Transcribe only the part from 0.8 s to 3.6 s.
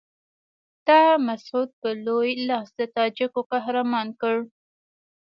تا مسعود په لوی لاس د تاجکو